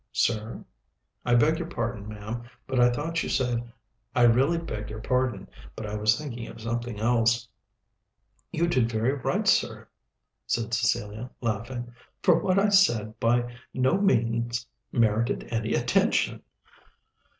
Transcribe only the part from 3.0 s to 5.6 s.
you said I really beg your pardon,